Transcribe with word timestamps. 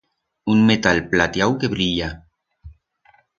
Un 0.53 0.63
metal 0.69 1.01
platiau 1.11 1.53
que 1.65 1.71
brilla. 1.75 2.09